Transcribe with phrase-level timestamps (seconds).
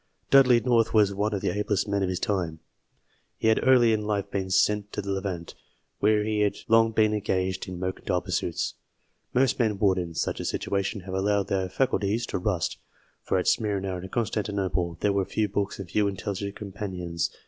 [0.31, 2.59] Dudley North was one of the ablest men of his time.
[3.37, 5.53] He had early in life been sent to the Levant,
[5.99, 8.73] where he had long been engaged in mercantile pursuits.
[9.31, 12.79] Most men would; in such a situation, have allowed their faculties to rust;
[13.21, 17.29] for at Smyrna and Con stantinople there were few books and few intelligent companions.